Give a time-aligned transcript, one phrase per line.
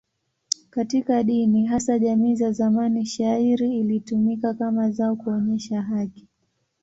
[0.69, 6.27] Katika dini, hasa jamii za zamani, shayiri ilitumika kama zao kuonyesha haki.